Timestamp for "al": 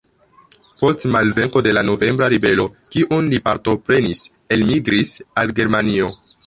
5.43-5.57